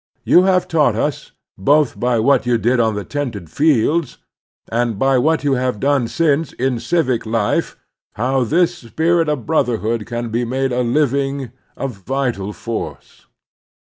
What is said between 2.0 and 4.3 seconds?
what you did on the tented fields,